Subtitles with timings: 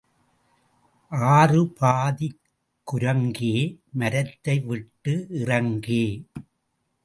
[1.11, 2.39] ஆறு பாதிக்
[2.87, 3.53] குரங்கே,
[3.91, 6.05] மரத்தை விட்டு இறங்கே.